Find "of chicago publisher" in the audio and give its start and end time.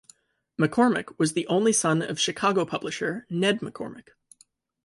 2.01-3.27